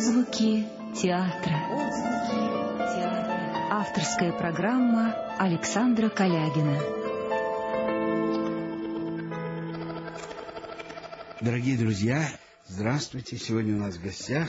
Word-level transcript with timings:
Отзвуки 0.00 0.66
театра. 0.98 1.58
Авторская 3.70 4.32
программа 4.32 5.36
Александра 5.36 6.08
Калягина. 6.08 6.80
Дорогие 11.42 11.76
друзья, 11.76 12.26
здравствуйте. 12.66 13.36
Сегодня 13.36 13.74
у 13.74 13.78
нас 13.80 13.96
в 13.96 14.02
гостях 14.02 14.48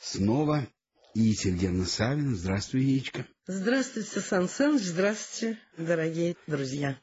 снова 0.00 0.66
Ия 1.14 1.32
Сергеевна 1.32 1.84
Савина. 1.84 2.34
Здравствуй, 2.34 2.82
Яичко. 2.82 3.24
Здравствуйте, 3.46 4.18
Сан 4.18 4.48
Саныч. 4.48 4.82
Здравствуйте, 4.82 5.60
дорогие 5.78 6.34
друзья. 6.48 6.98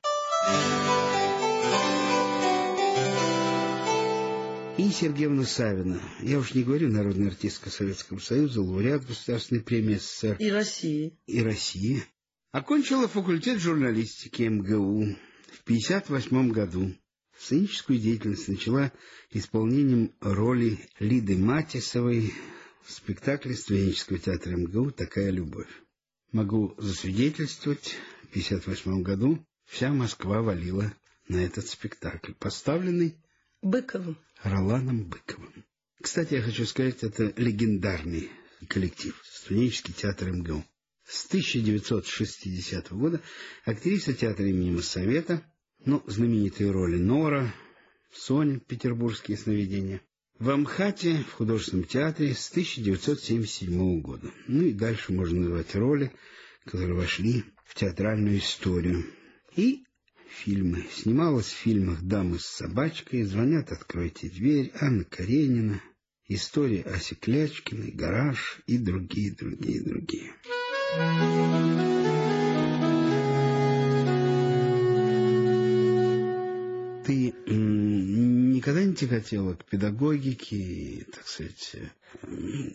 И 4.90 4.92
Сергеевна 4.92 5.46
Савина, 5.46 6.02
я 6.20 6.40
уж 6.40 6.56
не 6.56 6.64
говорю 6.64 6.90
народная 6.90 7.28
артистка 7.28 7.70
Советского 7.70 8.18
Союза, 8.18 8.64
лауреат 8.64 9.06
Государственной 9.06 9.62
премии 9.62 9.98
СССР. 9.98 10.38
И 10.40 10.50
России. 10.50 11.16
И 11.28 11.44
России. 11.44 12.04
Окончила 12.52 13.08
факультет 13.08 13.60
журналистики 13.60 14.42
МГУ 14.42 15.16
в 15.52 15.62
1958 15.66 16.52
году. 16.52 16.96
Сценическую 17.38 18.00
деятельность 18.00 18.48
начала 18.48 18.92
исполнением 19.30 20.12
роли 20.22 20.80
Лиды 20.98 21.38
Матисовой 21.38 22.34
в 22.82 22.92
спектакле 22.92 23.54
студенческого 23.54 24.18
театра 24.18 24.58
МГУ 24.58 24.90
«Такая 24.90 25.30
любовь». 25.30 25.70
Могу 26.32 26.74
засвидетельствовать, 26.80 27.96
в 28.24 28.30
1958 28.32 29.04
году 29.04 29.46
вся 29.66 29.94
Москва 29.94 30.42
валила 30.42 30.92
на 31.28 31.38
этот 31.38 31.68
спектакль, 31.68 32.34
поставленный 32.34 33.16
Быковым. 33.62 34.18
Роланом 34.44 35.06
Быковым. 35.06 35.66
Кстати, 36.02 36.36
я 36.36 36.42
хочу 36.42 36.66
сказать, 36.66 37.04
это 37.04 37.34
легендарный 37.36 38.30
коллектив, 38.68 39.20
студенческий 39.26 39.94
театр 39.94 40.32
МГУ. 40.32 40.64
С 41.06 41.26
1960 41.26 42.92
года 42.92 43.22
актриса 43.66 44.14
театра 44.14 44.48
имени 44.48 44.72
Моссовета, 44.72 45.44
ну, 45.84 46.04
знаменитые 46.08 46.72
роли 46.72 46.98
Нора, 46.98 47.54
Соня, 48.14 48.60
петербургские 48.60 49.38
сновидения. 49.38 50.02
В 50.40 50.50
Амхате 50.52 51.18
в 51.18 51.34
художественном 51.34 51.86
театре 51.86 52.34
с 52.34 52.50
1977 52.50 54.02
года. 54.02 54.32
Ну 54.48 54.64
и 54.64 54.72
дальше 54.72 55.12
можно 55.12 55.40
называть 55.42 55.76
роли, 55.76 56.14
которые 56.66 56.96
вошли 56.96 57.44
в 57.66 57.76
театральную 57.76 58.38
историю. 58.38 59.06
И 59.56 59.84
фильмы. 60.30 60.86
Снималась 60.92 61.48
в 61.48 61.58
фильмах 61.58 62.02
«Дамы 62.02 62.40
с 62.40 62.46
собачкой», 62.46 63.24
«Звонят, 63.24 63.72
откройте 63.72 64.30
дверь», 64.30 64.72
«Анна 64.80 65.04
Каренина», 65.04 65.82
«История 66.28 66.82
Аси 66.84 67.16
Клячкиной», 67.16 67.92
«Гараж» 67.92 68.62
и 68.68 68.78
другие, 68.78 69.32
другие, 69.36 69.84
другие. 69.84 70.34
Ты 77.06 77.34
никогда 78.60 78.84
не 78.84 78.94
тяготела 78.94 79.54
к 79.56 79.66
педагогике, 79.66 81.06
так 81.14 81.28
сказать, 81.28 81.72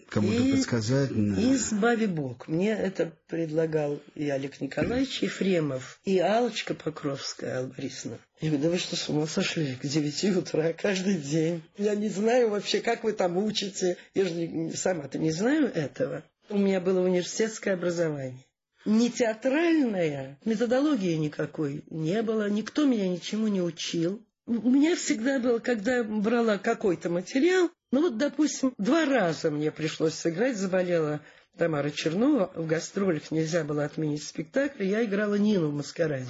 кому-то 0.09 0.43
И- 0.43 0.53
подсказать? 0.53 1.11
на- 1.11 1.39
И 1.39 1.55
избави 1.55 2.07
Бог. 2.07 2.49
Мне 2.49 2.71
это 2.71 3.13
предлагал 3.29 4.01
и 4.15 4.29
Олег 4.29 4.61
Николаевич 4.61 5.23
Ефремов, 5.23 6.01
и 6.05 6.19
Алочка 6.19 6.75
Покровская, 6.75 7.59
Алла 7.59 7.67
Борисовна. 7.69 8.19
Я 8.41 8.49
говорю, 8.51 8.65
да 8.65 8.71
вы 8.71 8.79
что, 8.79 8.97
с 8.97 9.09
ума 9.09 9.27
сошли? 9.27 9.77
К 9.77 9.87
девяти 9.87 10.31
утра 10.33 10.73
каждый 10.73 11.17
день. 11.17 11.63
Я 11.79 11.95
не 11.95 12.09
знаю 12.09 12.51
вообще, 12.51 12.81
как 12.81 13.05
вы 13.05 13.13
там 13.13 13.37
учите. 13.37 13.97
Я 14.15 14.25
же 14.25 14.35
не- 14.35 14.73
сама-то 14.73 15.19
не 15.19 15.31
знаю 15.33 15.67
этого. 15.73 16.25
У 16.49 16.59
меня 16.59 16.81
было 16.81 17.01
университетское 17.01 17.75
образование. 17.75 18.45
Не 18.87 19.11
театральная, 19.11 20.39
методологии 20.45 21.15
никакой 21.15 21.85
не 21.91 22.23
было, 22.23 22.49
никто 22.51 22.85
меня 22.85 23.09
ничему 23.09 23.49
не 23.49 23.63
учил. 23.63 24.23
У 24.47 24.71
меня 24.71 24.95
всегда 24.95 25.39
было, 25.39 25.59
когда 25.59 26.05
брала 26.05 26.59
какой-то 26.59 27.09
материал, 27.09 27.71
ну 27.91 28.03
вот, 28.03 28.19
допустим, 28.19 28.75
два 28.77 29.07
раза 29.07 29.51
мне 29.51 29.71
пришлось 29.71 30.15
сыграть, 30.15 30.59
заболела 30.59 31.23
Тамара 31.57 31.91
Чернова, 31.91 32.53
в 32.55 32.67
гастролях 32.67 33.31
нельзя 33.31 33.65
было 33.65 33.85
отменить 33.85 34.23
спектакль, 34.23 34.85
я 34.85 35.05
играла 35.05 35.37
Нину 35.37 35.69
в 35.69 35.75
«Маскараде». 35.75 36.29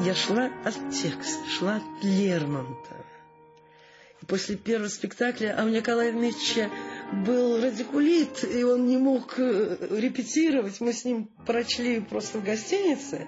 Я 0.00 0.14
шла 0.14 0.50
от 0.64 0.74
текста, 0.90 1.44
шла 1.58 1.76
от 1.76 2.04
Лермонтова. 2.04 3.04
И 4.22 4.26
после 4.26 4.56
первого 4.56 4.88
спектакля, 4.88 5.56
а 5.58 5.64
у 5.64 5.68
Николая 5.68 6.12
Ильича 6.12 6.70
был 7.26 7.60
радикулит, 7.60 8.44
и 8.44 8.62
он 8.62 8.86
не 8.86 8.98
мог 8.98 9.38
э, 9.38 9.88
репетировать. 9.90 10.80
Мы 10.80 10.92
с 10.92 11.04
ним 11.04 11.30
прочли 11.46 12.00
просто 12.00 12.38
в 12.38 12.44
гостинице. 12.44 13.26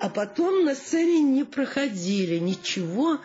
А 0.00 0.08
потом 0.08 0.64
на 0.64 0.76
сцене 0.76 1.22
не 1.22 1.44
проходили 1.44 2.38
ничего. 2.38 3.20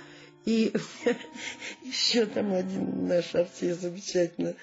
И 0.45 0.73
еще 1.83 2.25
там 2.25 2.53
один 2.53 3.07
наш 3.07 3.33
артист 3.33 3.81
замечательно 3.81 4.55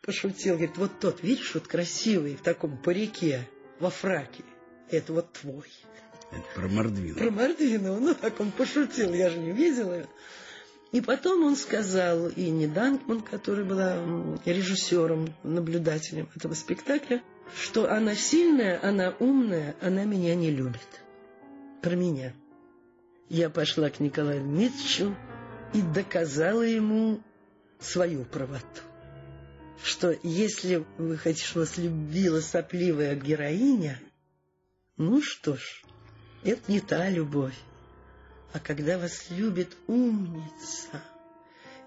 пошутил. 0.00 0.54
Говорит, 0.54 0.76
вот 0.76 1.00
тот, 1.00 1.22
видишь, 1.22 1.54
вот 1.54 1.66
красивый, 1.66 2.36
в 2.36 2.42
таком 2.42 2.76
парике, 2.78 3.46
во 3.78 3.90
фраке. 3.90 4.44
Это 4.90 5.12
вот 5.12 5.32
твой. 5.32 5.70
Это 6.30 6.44
про 6.54 6.68
Мордвина. 6.68 7.14
Про 7.14 7.30
Мордвинова, 7.30 7.98
ну 7.98 8.14
так 8.14 8.40
он 8.40 8.50
пошутил, 8.50 9.12
я 9.14 9.30
же 9.30 9.38
не 9.38 9.52
видела. 9.52 10.06
И 10.92 11.00
потом 11.00 11.44
он 11.44 11.56
сказал 11.56 12.28
Инне 12.30 12.66
Данкман, 12.66 13.20
которая 13.20 13.64
была 13.64 13.98
режиссером, 14.46 15.34
наблюдателем 15.42 16.28
этого 16.34 16.54
спектакля, 16.54 17.22
что 17.54 17.90
она 17.90 18.14
сильная, 18.14 18.80
она 18.82 19.14
умная, 19.18 19.76
она 19.82 20.04
меня 20.04 20.34
не 20.34 20.50
любит. 20.50 21.02
Про 21.82 21.94
меня. 21.94 22.32
Я 23.28 23.50
пошла 23.50 23.90
к 23.90 24.00
Николаю 24.00 24.42
Дмитриевичу 24.42 25.14
и 25.74 25.82
доказала 25.82 26.62
ему 26.62 27.20
свою 27.78 28.24
правоту. 28.24 28.82
Что 29.84 30.16
если 30.22 30.84
вы 30.96 31.16
хотите, 31.16 31.44
чтобы 31.44 31.66
вас 31.66 31.76
любила 31.76 32.40
сопливая 32.40 33.14
героиня, 33.14 34.00
ну 34.96 35.22
что 35.22 35.56
ж, 35.56 35.82
это 36.42 36.60
не 36.68 36.80
та 36.80 37.08
любовь. 37.10 37.54
А 38.52 38.58
когда 38.58 38.98
вас 38.98 39.30
любит 39.30 39.76
умница, 39.86 41.02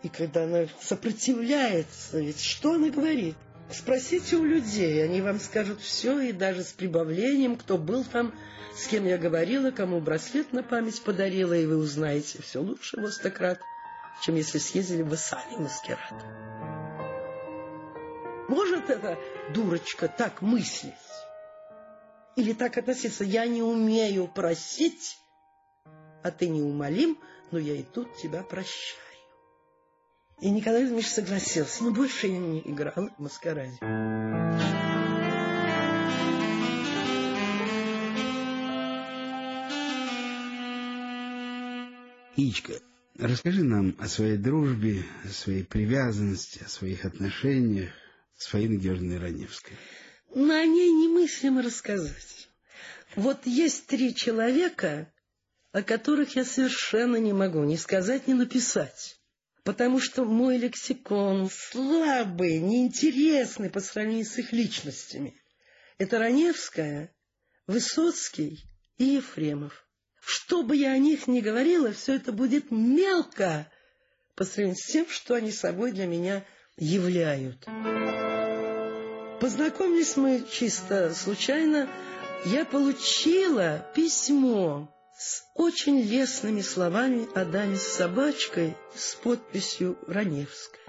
и 0.04 0.10
когда 0.10 0.44
она 0.44 0.68
сопротивляется, 0.80 2.20
ведь 2.20 2.42
что 2.42 2.74
она 2.76 2.90
говорит? 2.90 3.36
Спросите 3.74 4.36
у 4.36 4.44
людей, 4.44 5.04
они 5.04 5.22
вам 5.22 5.40
скажут 5.40 5.82
все, 5.82 6.20
и 6.20 6.32
даже 6.32 6.64
с 6.64 6.74
прибавлением, 6.74 7.56
кто 7.56 7.78
был 7.78 8.04
там, 8.04 8.34
с 8.76 8.88
кем 8.88 9.06
я 9.06 9.18
говорила, 9.18 9.72
кому 9.72 10.02
браслет 10.02 10.52
на 10.52 10.62
память 10.62 11.02
подарила, 11.02 11.54
и 11.54 11.66
вы 11.66 11.78
узнаете 11.78 12.42
все 12.42 12.62
лучше 12.62 13.00
во 13.00 13.10
сто 13.10 13.30
чем 14.22 14.36
если 14.36 14.58
съездили 14.58 15.04
бы 15.04 15.16
сами 15.18 15.56
в 15.56 15.60
маскирад. 15.62 16.14
Может 18.50 18.90
эта 18.90 19.18
дурочка 19.54 20.10
так 20.10 20.42
мыслить? 20.42 20.94
Или 22.36 22.54
так 22.54 22.78
относиться? 22.78 23.24
Я 23.24 23.46
не 23.46 23.64
умею 23.64 24.28
просить, 24.28 25.18
а 26.24 26.32
ты 26.32 26.50
неумолим, 26.50 27.18
но 27.52 27.60
я 27.60 27.76
и 27.76 27.84
тут 27.84 28.18
тебя 28.18 28.44
прощаю. 28.44 29.11
И 30.42 30.50
Николай 30.50 30.86
Ильич 30.86 31.06
согласился, 31.06 31.84
но 31.84 31.92
больше 31.92 32.26
я 32.26 32.40
не 32.40 32.62
играл 32.62 33.12
в 33.16 33.22
маскараде. 33.22 33.78
Ичка, 42.36 42.74
расскажи 43.20 43.64
нам 43.64 43.96
о 44.00 44.08
своей 44.08 44.38
дружбе, 44.38 45.04
о 45.24 45.28
своей 45.28 45.64
привязанности, 45.64 46.64
о 46.64 46.70
своих 46.70 47.06
отношениях 47.06 47.92
с 48.36 48.48
Фаиной 48.48 48.78
Георгиевной 48.78 49.20
Раневской. 49.20 49.78
Но 50.34 50.56
о 50.56 50.66
ней 50.66 50.90
немыслимо 50.90 51.62
рассказать. 51.62 52.50
Вот 53.16 53.46
есть 53.46 53.86
три 53.86 54.16
человека, 54.16 55.14
о 55.72 55.84
которых 55.84 56.36
я 56.36 56.46
совершенно 56.46 57.18
не 57.18 57.32
могу 57.32 57.64
ни 57.64 57.76
сказать, 57.76 58.28
ни 58.28 58.34
написать. 58.34 59.21
Потому 59.64 60.00
что 60.00 60.26
мой 60.26 60.58
лексикон 60.58 61.50
слабый, 61.52 62.60
неинтересный 62.60 63.70
по 63.70 63.80
сравнению 63.80 64.26
с 64.26 64.38
их 64.38 64.52
личностями. 64.52 65.36
Это 66.00 66.18
Раневская, 66.18 67.14
Высоцкий 67.68 68.64
и 68.98 69.04
Ефремов. 69.04 69.86
Что 70.20 70.64
бы 70.64 70.76
я 70.76 70.92
о 70.92 70.98
них 70.98 71.28
ни 71.28 71.42
говорила, 71.42 71.92
все 71.92 72.16
это 72.16 72.32
будет 72.32 72.72
мелко 72.72 73.72
по 74.36 74.46
сравнению 74.46 74.78
с 74.78 74.92
тем, 74.92 75.08
что 75.08 75.36
они 75.36 75.52
собой 75.52 75.92
для 75.92 76.08
меня 76.08 76.44
являют. 76.78 77.66
Познакомились 79.40 80.18
мы 80.18 80.44
чисто 80.52 81.14
случайно. 81.14 81.90
Я 82.46 82.66
получила 82.66 83.86
письмо 83.96 84.92
с 85.22 85.44
очень 85.54 86.02
лестными 86.02 86.62
словами 86.62 87.28
о 87.36 87.46
даме 87.46 87.76
с 87.76 87.84
собачкой 87.84 88.76
с 88.96 89.14
подписью 89.14 89.96
Раневская. 90.08 90.82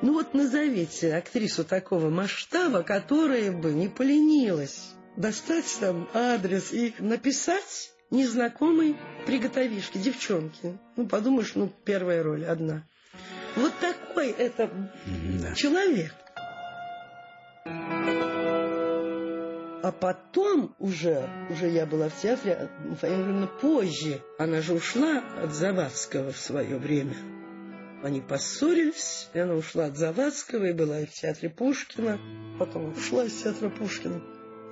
Ну, 0.00 0.12
вот 0.12 0.32
назовите 0.32 1.16
актрису 1.16 1.64
такого 1.64 2.08
масштаба, 2.08 2.84
которая 2.84 3.50
бы 3.50 3.72
не 3.72 3.88
поленилась 3.88 4.94
достать 5.16 5.76
там 5.80 6.08
адрес 6.14 6.72
и 6.72 6.94
написать 7.00 7.90
незнакомой 8.10 8.96
приготовишки, 9.26 9.98
девчонки. 9.98 10.78
Ну, 10.94 11.08
подумаешь, 11.08 11.56
ну, 11.56 11.68
первая 11.84 12.22
роль 12.22 12.44
одна. 12.44 12.84
Вот 13.56 13.72
такой 13.80 14.30
это 14.30 14.70
да. 15.42 15.54
человек. 15.56 16.14
А 19.82 19.90
потом 19.90 20.76
уже, 20.78 21.28
уже 21.50 21.68
я 21.68 21.86
была 21.86 22.08
в 22.08 22.20
театре, 22.20 22.70
Фаина 23.00 23.48
позже. 23.48 24.22
Она 24.38 24.62
же 24.62 24.74
ушла 24.74 25.24
от 25.42 25.52
Завадского 25.52 26.30
в 26.30 26.38
свое 26.38 26.78
время. 26.78 27.16
Они 28.04 28.20
поссорились, 28.20 29.28
и 29.34 29.40
она 29.40 29.54
ушла 29.54 29.86
от 29.86 29.96
Завадского 29.96 30.66
и 30.66 30.72
была 30.72 31.00
и 31.00 31.06
в 31.06 31.10
театре 31.10 31.50
Пушкина. 31.50 32.20
Потом 32.60 32.92
ушла 32.92 33.24
из 33.24 33.42
театра 33.42 33.70
Пушкина. 33.70 34.22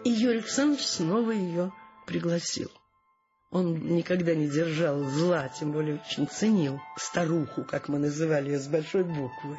И 0.05 0.11
Юрий 0.11 0.39
Александрович 0.39 0.87
снова 0.87 1.33
ее 1.33 1.73
пригласил. 2.07 2.71
Он 3.51 3.97
никогда 3.97 4.37
не 4.37 4.49
держал 4.49 5.03
зла, 5.03 5.49
тем 5.49 5.73
более 5.73 5.97
очень 5.97 6.29
ценил 6.29 6.79
старуху, 6.97 7.65
как 7.65 7.89
мы 7.89 7.99
называли 7.99 8.51
ее, 8.51 8.61
с 8.61 8.69
большой 8.69 9.03
буквы. 9.03 9.59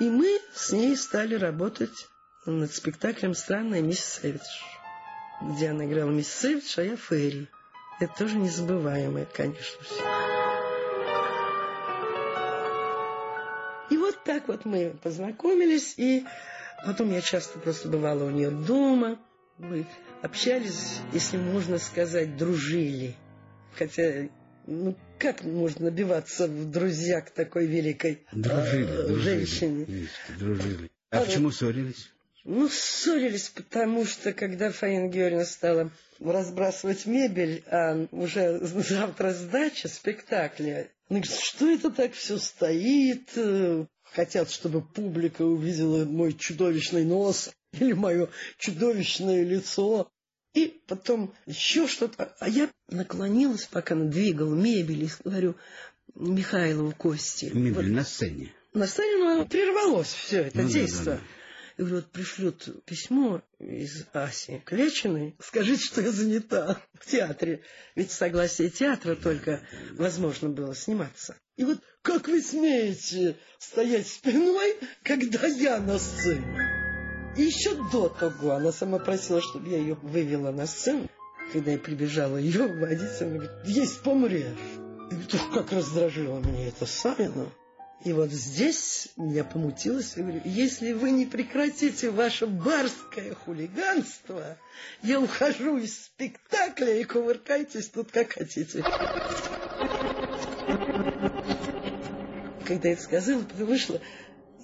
И 0.00 0.10
мы 0.10 0.40
с 0.52 0.72
ней 0.72 0.96
стали 0.96 1.36
работать 1.36 2.08
над 2.44 2.72
спектаклем 2.72 3.34
«Странная 3.34 3.82
мисс 3.82 4.00
Сэвидж», 4.00 4.79
где 5.40 5.68
она 5.68 5.86
играла 5.86 6.10
мисс 6.10 6.28
Сэвидж, 6.28 6.74
а 6.78 6.82
я 6.82 6.96
Ферри. 6.96 7.48
Это 8.00 8.12
тоже 8.16 8.36
незабываемое, 8.36 9.26
конечно, 9.26 9.84
все. 9.84 10.02
И 13.90 13.96
вот 13.96 14.22
так 14.24 14.48
вот 14.48 14.64
мы 14.64 14.96
познакомились, 15.02 15.94
и 15.96 16.24
потом 16.86 17.10
я 17.10 17.20
часто 17.20 17.58
просто 17.58 17.88
бывала 17.88 18.24
у 18.24 18.30
нее 18.30 18.50
дома– 18.50 19.18
мы 19.60 19.86
общались, 20.22 21.00
если 21.12 21.36
можно 21.36 21.78
сказать, 21.78 22.36
дружили. 22.36 23.14
Хотя, 23.76 24.28
ну, 24.66 24.96
как 25.18 25.44
можно 25.44 25.86
набиваться 25.86 26.46
в 26.46 26.70
друзья 26.70 27.20
к 27.20 27.30
такой 27.30 27.66
великой 27.66 28.22
дружили, 28.32 28.88
э, 28.88 29.06
дружили, 29.06 29.22
женщине? 29.22 30.08
Дружили. 30.38 30.90
А, 31.10 31.18
а 31.18 31.24
почему 31.24 31.50
ссорились? 31.50 32.10
Ну, 32.44 32.68
ссорились, 32.68 33.50
потому 33.50 34.06
что, 34.06 34.32
когда 34.32 34.70
Фаина 34.70 35.08
Георгиевна 35.08 35.44
стала 35.44 35.90
разбрасывать 36.18 37.06
мебель, 37.06 37.62
а 37.66 38.06
уже 38.12 38.58
завтра 38.60 39.32
сдача 39.32 39.88
спектакля, 39.88 40.90
она 41.08 41.20
говорит, 41.20 41.40
что 41.40 41.70
это 41.70 41.90
так 41.90 42.12
все 42.12 42.38
стоит? 42.38 43.30
Хотят, 44.04 44.50
чтобы 44.50 44.80
публика 44.80 45.42
увидела 45.42 46.04
мой 46.04 46.32
чудовищный 46.32 47.04
нос 47.04 47.50
или 47.72 47.92
мое 47.92 48.28
чудовищное 48.58 49.44
лицо. 49.44 50.10
И 50.52 50.82
потом 50.88 51.32
еще 51.46 51.86
что-то. 51.86 52.34
А 52.40 52.48
я 52.48 52.68
наклонилась, 52.88 53.66
пока 53.66 53.94
она 53.94 54.06
двигала 54.06 54.54
мебель, 54.54 55.04
и 55.04 55.10
говорю 55.22 55.54
Михайлову 56.16 56.92
Кости. 56.92 57.50
Мебель 57.54 57.86
вот, 57.88 57.94
на 57.96 58.04
сцене. 58.04 58.52
На 58.72 58.86
сцене 58.86 59.16
ну, 59.18 59.46
прервалось 59.46 60.12
все 60.12 60.42
это 60.42 60.62
ну, 60.62 60.68
действие. 60.68 61.04
Да, 61.04 61.12
да, 61.12 61.16
да. 61.18 61.39
И 61.80 61.82
вот 61.82 62.12
пришлют 62.12 62.84
письмо 62.84 63.40
из 63.58 64.04
Аси 64.12 64.62
Клячиной, 64.66 65.34
скажите, 65.42 65.82
что 65.82 66.02
я 66.02 66.12
занята 66.12 66.78
в 66.92 67.06
театре. 67.06 67.62
Ведь 67.96 68.10
согласие 68.10 68.68
театра 68.68 69.16
только 69.16 69.62
возможно 69.92 70.50
было 70.50 70.74
сниматься. 70.74 71.38
И 71.56 71.64
вот 71.64 71.78
как 72.02 72.28
вы 72.28 72.42
смеете 72.42 73.38
стоять 73.58 74.08
спиной, 74.08 74.76
когда 75.02 75.46
я 75.46 75.80
на 75.80 75.98
сцене? 75.98 77.32
И 77.38 77.44
еще 77.44 77.74
до 77.90 78.10
того 78.10 78.50
она 78.50 78.72
сама 78.72 78.98
просила, 78.98 79.40
чтобы 79.40 79.70
я 79.70 79.78
ее 79.78 79.94
вывела 79.94 80.50
на 80.50 80.66
сцену. 80.66 81.08
Когда 81.50 81.70
я 81.70 81.78
прибежала 81.78 82.36
ее 82.36 82.66
водить, 82.66 83.22
она 83.22 83.30
говорит, 83.36 83.52
есть 83.64 84.02
помрешь. 84.02 84.44
И 85.10 85.14
говорит, 85.14 85.40
как 85.54 85.72
раздражило 85.72 86.40
меня 86.40 86.68
это 86.68 86.84
Савина. 86.84 87.50
И 88.02 88.14
вот 88.14 88.30
здесь 88.30 89.08
я 89.16 89.44
помутилась 89.44 90.16
и 90.16 90.22
говорю, 90.22 90.40
если 90.44 90.92
вы 90.92 91.10
не 91.10 91.26
прекратите 91.26 92.10
ваше 92.10 92.46
барское 92.46 93.34
хулиганство, 93.34 94.56
я 95.02 95.20
ухожу 95.20 95.76
из 95.76 96.04
спектакля 96.04 96.98
и 96.98 97.04
кувыркайтесь 97.04 97.88
тут 97.88 98.10
как 98.10 98.32
хотите. 98.32 98.82
Когда 102.66 102.88
я 102.88 102.94
это 102.94 103.02
сказала, 103.02 103.44
вышла, 103.58 104.00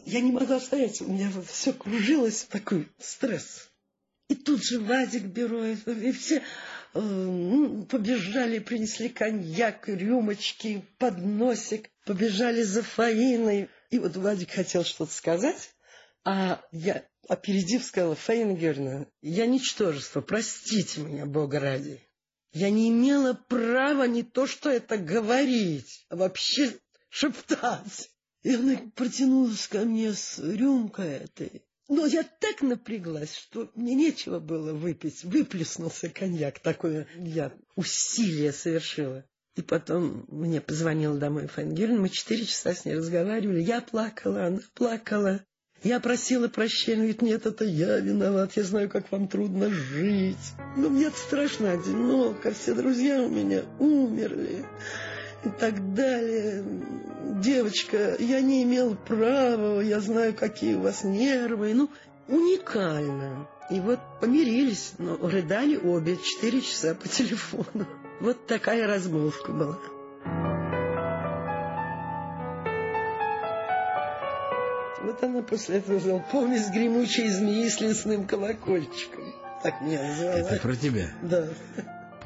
я 0.06 0.20
не 0.22 0.32
могла 0.32 0.58
стоять, 0.58 1.02
у 1.02 1.12
меня 1.12 1.30
все 1.46 1.74
кружилось, 1.74 2.44
такой 2.44 2.88
стресс. 2.98 3.68
И 4.28 4.34
тут 4.34 4.64
же 4.64 4.80
Вадик 4.80 5.24
Бероев, 5.24 5.86
и 5.86 6.10
все 6.12 6.42
побежали, 6.92 8.58
принесли 8.58 9.08
коньяк, 9.08 9.88
рюмочки, 9.88 10.84
подносик, 10.98 11.90
побежали 12.04 12.62
за 12.62 12.82
Фаиной. 12.82 13.68
И 13.90 13.98
вот 13.98 14.16
Вадик 14.16 14.50
хотел 14.50 14.84
что-то 14.84 15.12
сказать, 15.12 15.70
а 16.24 16.62
я, 16.72 17.04
опередив, 17.28 17.84
сказала, 17.84 18.14
Фаина 18.14 18.54
Георгиевна, 18.54 19.06
я 19.22 19.46
ничтожество, 19.46 20.20
простите 20.20 21.00
меня, 21.00 21.26
Бога 21.26 21.60
ради. 21.60 22.00
Я 22.52 22.70
не 22.70 22.88
имела 22.88 23.34
права 23.34 24.04
не 24.04 24.22
то 24.22 24.46
что 24.46 24.70
это 24.70 24.96
говорить, 24.96 26.06
а 26.08 26.16
вообще 26.16 26.72
шептать. 27.10 28.10
И 28.42 28.54
она 28.54 28.78
протянулась 28.94 29.66
ко 29.66 29.80
мне 29.80 30.14
с 30.14 30.38
рюмкой 30.38 31.08
этой. 31.08 31.65
Но 31.88 32.06
я 32.06 32.24
так 32.24 32.62
напряглась, 32.62 33.34
что 33.34 33.70
мне 33.74 33.94
нечего 33.94 34.40
было 34.40 34.72
выпить. 34.72 35.22
Выплеснулся 35.24 36.08
коньяк. 36.08 36.58
Такое 36.58 37.06
я 37.16 37.52
усилие 37.76 38.52
совершила. 38.52 39.24
И 39.54 39.62
потом 39.62 40.26
мне 40.28 40.60
позвонила 40.60 41.16
домой 41.16 41.46
Фангелин. 41.46 42.00
Мы 42.00 42.08
четыре 42.08 42.44
часа 42.44 42.74
с 42.74 42.84
ней 42.84 42.94
разговаривали. 42.94 43.62
Я 43.62 43.80
плакала, 43.80 44.46
она 44.46 44.60
плакала. 44.74 45.44
Я 45.82 46.00
просила 46.00 46.48
прощения, 46.48 46.96
говорит, 46.96 47.22
нет, 47.22 47.46
это 47.46 47.64
я 47.64 47.98
виноват, 47.98 48.56
я 48.56 48.64
знаю, 48.64 48.88
как 48.88 49.12
вам 49.12 49.28
трудно 49.28 49.70
жить. 49.70 50.36
Но 50.76 50.88
мне 50.88 51.10
страшно 51.10 51.72
одиноко, 51.72 52.52
все 52.52 52.74
друзья 52.74 53.22
у 53.22 53.28
меня 53.28 53.62
умерли 53.78 54.64
и 55.46 55.50
так 55.50 55.94
далее. 55.94 56.64
Девочка, 57.40 58.16
я 58.18 58.40
не 58.40 58.64
имел 58.64 58.96
права, 58.96 59.80
я 59.80 60.00
знаю, 60.00 60.34
какие 60.34 60.74
у 60.74 60.80
вас 60.80 61.04
нервы. 61.04 61.74
Ну, 61.74 61.90
уникально. 62.28 63.48
И 63.70 63.80
вот 63.80 64.00
помирились, 64.20 64.94
но 64.98 65.16
рыдали 65.16 65.76
обе 65.76 66.16
четыре 66.16 66.60
часа 66.60 66.94
по 66.94 67.08
телефону. 67.08 67.86
Вот 68.20 68.46
такая 68.46 68.86
размолвка 68.86 69.52
была. 69.52 69.78
Вот 75.02 75.22
она 75.22 75.42
после 75.42 75.76
этого 75.76 76.00
сказала, 76.00 76.24
помесь 76.32 76.68
гремучей 76.70 77.28
змеи 77.28 77.68
с 77.68 77.80
лесным 77.80 78.26
колокольчиком. 78.26 79.34
Так 79.62 79.80
меня 79.80 80.02
называла. 80.02 80.36
Это 80.38 80.60
про 80.60 80.74
тебя? 80.74 81.08
Да 81.22 81.48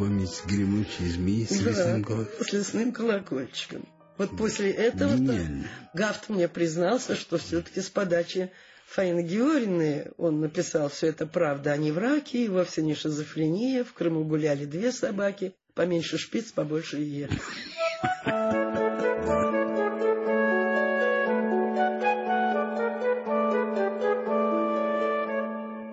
помнить 0.01 0.43
гремучей 0.47 1.11
змеи 1.11 1.45
с 1.45 1.61
да, 1.61 1.71
лесным 1.71 2.05
колокольчиком. 2.05 2.47
с 2.47 2.53
лесным 2.55 2.93
колокольчиком. 2.93 3.89
Вот 4.17 4.37
после 4.37 4.71
этого 4.71 5.13
Гафт 5.93 6.31
мне 6.31 6.49
признался, 6.49 7.15
что 7.15 7.37
все-таки 7.37 7.83
с 7.83 7.91
подачи 7.91 8.51
Фаины 8.87 9.23
Георгиевны 9.23 10.11
он 10.17 10.41
написал 10.41 10.89
все 10.89 11.09
это 11.09 11.27
правда, 11.27 11.73
а 11.73 11.77
не 11.77 11.93
враки, 11.93 12.49
вовсе 12.49 12.81
не 12.81 12.95
шизофрения, 12.95 13.85
в 13.85 13.93
Крыму 13.93 14.25
гуляли 14.25 14.65
две 14.65 14.91
собаки, 14.91 15.55
поменьше 15.75 16.17
шпиц, 16.17 16.51
побольше 16.51 16.97
е. 16.97 17.29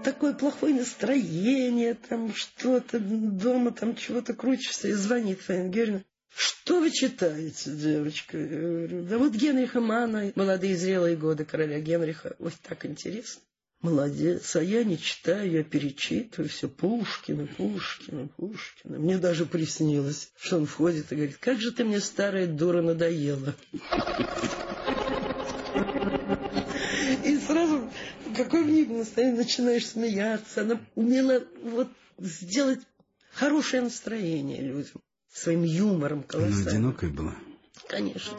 такое 0.08 0.34
плохое 0.34 0.74
настроение, 0.74 1.94
там 1.94 2.34
что-то, 2.34 2.98
дома 2.98 3.72
там 3.72 3.94
чего-то 3.94 4.34
крутишься, 4.34 4.88
и 4.88 4.94
звонит 4.94 5.42
Фаина 5.42 5.68
Георгиевна. 5.68 6.04
Что 6.34 6.80
вы 6.80 6.92
читаете, 6.92 7.72
девочка? 7.72 8.38
Я 8.38 8.48
говорю, 8.48 9.04
да 9.04 9.18
вот 9.18 9.34
Генриха 9.34 9.82
Мана, 9.82 10.32
молодые 10.36 10.78
зрелые 10.78 11.18
годы 11.18 11.44
короля 11.44 11.82
Генриха. 11.82 12.38
Ой, 12.40 12.54
так 12.64 12.86
интересно. 12.86 13.42
Молодец, 13.82 14.56
а 14.56 14.64
я 14.64 14.86
не 14.86 14.98
читаю, 14.98 15.52
я 15.52 15.64
перечитываю 15.64 16.48
все 16.48 16.70
Пушкина, 16.70 17.46
Пушкина, 17.46 18.30
Пушкина. 18.38 19.00
Мне 19.00 19.18
даже 19.18 19.46
приснилось, 19.46 20.32
что 20.40 20.58
он 20.58 20.68
входит 20.68 21.12
и 21.12 21.16
говорит, 21.16 21.38
как 21.38 21.60
же 21.60 21.72
ты 21.74 21.84
мне, 21.84 22.00
старая 22.00 22.48
дура, 22.48 22.82
надоела. 22.82 23.56
И 27.26 27.38
сразу 27.40 27.90
какой 28.36 28.64
в 28.64 28.70
ней 28.70 28.86
настроение, 28.86 29.38
начинаешь 29.38 29.88
смеяться. 29.88 30.62
Она 30.62 30.80
умела 30.96 31.44
вот 31.64 31.90
сделать 32.20 32.80
хорошее 33.34 33.84
настроение 33.84 34.62
людям 34.62 35.02
своим 35.32 35.64
юмором 35.64 36.24
колоссальным. 36.24 36.62
Она 36.62 36.72
одинокая 36.72 37.10
была? 37.10 37.36
Конечно. 37.88 38.38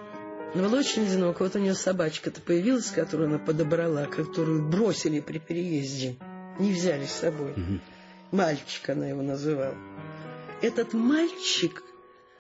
Но 0.54 0.62
была 0.62 0.78
очень 0.78 1.04
одиноко. 1.04 1.42
Вот 1.42 1.57
у 1.57 1.59
нее 1.59 1.75
собачка-то 1.75 2.40
появилась, 2.40 2.90
которую 2.90 3.28
она 3.28 3.38
подобрала, 3.38 4.07
которую 4.07 4.68
бросили 4.68 5.21
при 5.21 5.38
переезде. 5.38 6.16
Не 6.59 6.73
взяли 6.73 7.07
с 7.07 7.12
собой. 7.12 7.52
Мгм. 7.54 7.80
Мальчик 8.33 8.90
она 8.90 9.09
его 9.09 9.23
называла. 9.23 9.76
Этот 10.61 10.92
мальчик, 10.92 11.83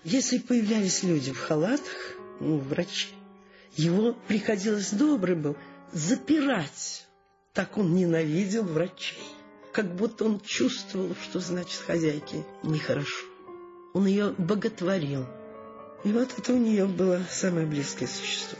если 0.04 0.38
появлялись 0.38 1.02
люди 1.02 1.32
в 1.32 1.38
халатах, 1.38 2.16
ну, 2.40 2.58
врачи, 2.58 3.08
его 3.76 4.14
приходилось 4.26 4.90
добрый 4.90 5.36
был 5.36 5.56
запирать. 5.92 7.06
Так 7.58 7.76
он 7.76 7.92
ненавидел 7.92 8.62
врачей. 8.62 9.18
Как 9.72 9.92
будто 9.96 10.24
он 10.26 10.38
чувствовал, 10.38 11.16
что 11.20 11.40
значит 11.40 11.80
хозяйке 11.80 12.46
нехорошо. 12.62 13.26
Он 13.94 14.06
ее 14.06 14.32
боготворил. 14.38 15.26
И 16.04 16.12
вот 16.12 16.32
это 16.38 16.52
у 16.52 16.56
нее 16.56 16.86
было 16.86 17.20
самое 17.28 17.66
близкое 17.66 18.06
существо. 18.06 18.56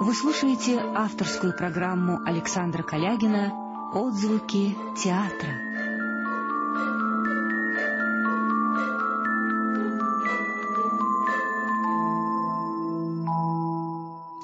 Вы 0.00 0.14
слушаете 0.16 0.80
авторскую 0.96 1.56
программу 1.56 2.18
Александра 2.26 2.82
Калягина 2.82 3.92
«Отзвуки 3.94 4.76
театра». 5.00 5.69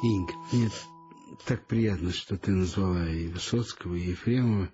Инг, 0.03 0.31
мне 0.53 0.71
так 1.47 1.67
приятно, 1.67 2.13
что 2.13 2.37
ты 2.37 2.51
назвала 2.51 3.09
и 3.09 3.29
Высоцкого, 3.29 3.95
и 3.95 4.11
Ефремова, 4.11 4.71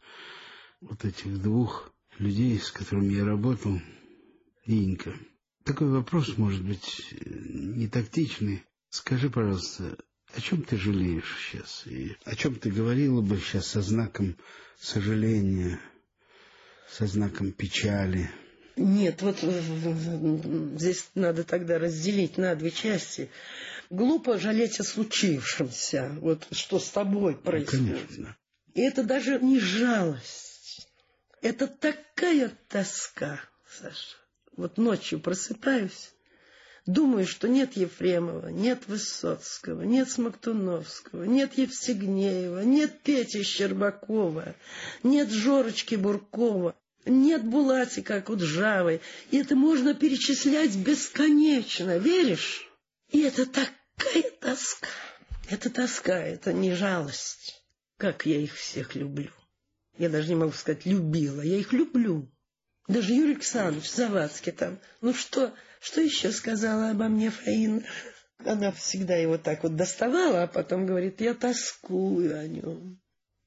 вот 0.80 1.04
этих 1.04 1.40
двух 1.40 1.92
людей, 2.18 2.58
с 2.58 2.72
которыми 2.72 3.14
я 3.14 3.24
работал. 3.24 3.80
Инька, 4.66 5.14
такой 5.64 5.88
вопрос, 5.90 6.36
может 6.36 6.64
быть, 6.64 7.14
не 7.24 7.88
тактичный. 7.88 8.64
Скажи, 8.90 9.30
пожалуйста, 9.30 9.96
о 10.34 10.40
чем 10.40 10.62
ты 10.62 10.76
жалеешь 10.76 11.36
сейчас? 11.38 11.86
И 11.86 12.16
о 12.24 12.34
чем 12.34 12.56
ты 12.56 12.70
говорила 12.70 13.20
бы 13.20 13.38
сейчас 13.38 13.68
со 13.68 13.82
знаком 13.82 14.36
сожаления, 14.80 15.80
со 16.90 17.06
знаком 17.06 17.52
печали? 17.52 18.30
Нет, 18.76 19.20
вот 19.20 19.38
здесь 19.38 21.10
надо 21.14 21.44
тогда 21.44 21.78
разделить 21.78 22.38
на 22.38 22.54
две 22.54 22.70
части. 22.70 23.30
Глупо 23.92 24.38
жалеть 24.38 24.80
о 24.80 24.84
случившемся, 24.84 26.16
вот 26.22 26.46
что 26.50 26.78
с 26.78 26.88
тобой 26.88 27.34
Ну, 27.34 27.40
происходит. 27.42 28.08
конечно. 28.08 28.36
И 28.72 28.80
это 28.80 29.02
даже 29.02 29.38
не 29.38 29.60
жалость. 29.60 30.88
Это 31.42 31.66
такая 31.66 32.56
тоска, 32.70 33.38
Саша. 33.68 34.16
Вот 34.56 34.78
ночью 34.78 35.20
просыпаюсь, 35.20 36.10
думаю, 36.86 37.26
что 37.26 37.48
нет 37.48 37.76
Ефремова, 37.76 38.48
нет 38.48 38.80
Высоцкого, 38.86 39.82
нет 39.82 40.08
Смоктуновского, 40.10 41.24
нет 41.24 41.58
Евстигнеева, 41.58 42.60
нет 42.60 43.02
Пети 43.02 43.42
Щербакова, 43.42 44.54
нет 45.02 45.30
Жорочки 45.30 45.96
Буркова, 45.96 46.74
нет 47.04 47.44
Булатика 47.44 48.22
Куджавой. 48.22 49.02
И 49.30 49.36
это 49.36 49.54
можно 49.54 49.92
перечислять 49.92 50.74
бесконечно, 50.76 51.98
веришь? 51.98 52.66
И 53.10 53.20
это 53.20 53.44
такая 53.96 54.30
тоска. 54.40 54.88
Это 55.48 55.70
тоска, 55.70 56.18
это 56.18 56.52
не 56.52 56.74
жалость. 56.74 57.62
Как 57.96 58.26
я 58.26 58.38
их 58.38 58.54
всех 58.54 58.94
люблю. 58.94 59.30
Я 59.98 60.08
даже 60.08 60.28
не 60.28 60.34
могу 60.34 60.52
сказать 60.52 60.86
«любила», 60.86 61.42
я 61.42 61.58
их 61.58 61.72
люблю. 61.72 62.30
Даже 62.88 63.12
Юрий 63.12 63.34
Александрович 63.34 63.90
Завадский 63.90 64.52
там. 64.52 64.78
Ну 65.00 65.14
что, 65.14 65.54
что 65.80 66.00
еще 66.00 66.32
сказала 66.32 66.90
обо 66.90 67.08
мне 67.08 67.30
Фаина? 67.30 67.82
Она 68.38 68.72
всегда 68.72 69.14
его 69.14 69.38
так 69.38 69.62
вот 69.62 69.76
доставала, 69.76 70.42
а 70.42 70.46
потом 70.48 70.86
говорит, 70.86 71.20
я 71.20 71.34
тоскую 71.34 72.38
о 72.38 72.46
нем. 72.48 73.00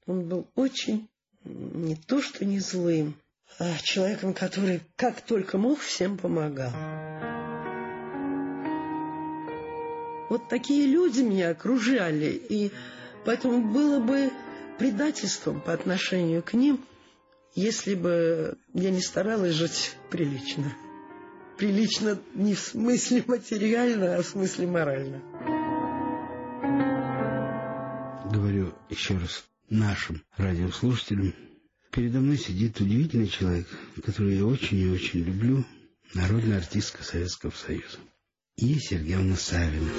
Он 0.06 0.28
был 0.28 0.50
очень 0.54 1.08
не 1.44 1.96
то 1.96 2.22
что 2.22 2.44
не 2.44 2.60
злым, 2.60 3.20
а 3.58 3.76
человеком, 3.82 4.34
который 4.34 4.80
как 4.96 5.20
только 5.20 5.58
мог 5.58 5.80
всем 5.80 6.16
помогал. 6.18 6.72
Вот 10.28 10.48
такие 10.48 10.86
люди 10.86 11.20
меня 11.20 11.50
окружали, 11.50 12.30
и 12.30 12.72
поэтому 13.24 13.72
было 13.72 14.00
бы 14.00 14.30
предательством 14.78 15.60
по 15.60 15.72
отношению 15.72 16.42
к 16.42 16.54
ним, 16.54 16.84
если 17.54 17.94
бы 17.94 18.58
я 18.74 18.90
не 18.90 19.00
старалась 19.00 19.54
жить 19.54 19.96
прилично. 20.10 20.72
Прилично 21.56 22.18
не 22.34 22.54
в 22.54 22.60
смысле 22.60 23.24
материально, 23.26 24.16
а 24.16 24.22
в 24.22 24.26
смысле 24.26 24.66
морально. 24.66 25.22
Говорю 28.30 28.74
еще 28.90 29.16
раз 29.16 29.44
нашим 29.70 30.22
радиослушателям. 30.36 31.34
Передо 31.90 32.18
мной 32.18 32.36
сидит 32.36 32.78
удивительный 32.80 33.28
человек, 33.28 33.66
которого 34.04 34.30
я 34.30 34.44
очень 34.44 34.78
и 34.78 34.90
очень 34.90 35.20
люблю, 35.20 35.64
народная 36.12 36.58
артистка 36.58 37.02
Советского 37.02 37.52
Союза. 37.52 37.98
И 38.58 38.78
Сергеевна 38.78 39.36
Савина. 39.36 39.90